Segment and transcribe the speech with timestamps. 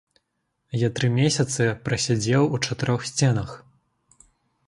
[0.83, 3.49] Я тры месяцы прасядзеў у чатырох сценах.